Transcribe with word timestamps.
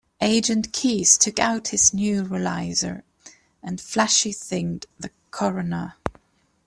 Agent 0.21 0.73
Keys 0.73 1.15
took 1.15 1.37
out 1.37 1.67
his 1.67 1.91
neuralizer 1.91 3.03
and 3.61 3.79
flashy-thinged 3.79 4.85
the 4.99 5.11
coroner. 5.29 5.93